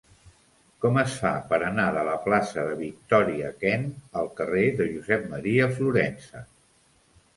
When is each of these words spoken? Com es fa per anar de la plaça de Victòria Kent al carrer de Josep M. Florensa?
Com 0.85 0.95
es 1.01 1.17
fa 1.23 1.33
per 1.51 1.59
anar 1.67 1.85
de 1.97 2.05
la 2.07 2.15
plaça 2.23 2.63
de 2.69 2.79
Victòria 2.81 3.53
Kent 3.65 3.85
al 4.23 4.33
carrer 4.41 4.65
de 4.81 4.89
Josep 4.97 5.33
M. 5.41 5.73
Florensa? 5.77 6.43